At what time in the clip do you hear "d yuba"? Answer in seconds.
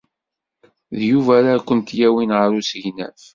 0.97-1.31